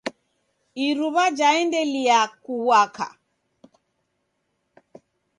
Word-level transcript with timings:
iruw'a 0.85 1.25
jaendelia 1.37 2.19
kuaka. 2.43 3.05